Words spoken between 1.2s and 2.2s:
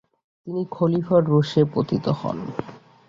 রোষে পতিত